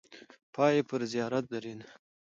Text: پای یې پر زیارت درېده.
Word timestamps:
پای 0.53 0.71
یې 0.77 0.83
پر 0.89 1.01
زیارت 1.13 1.45
درېده. 1.53 1.87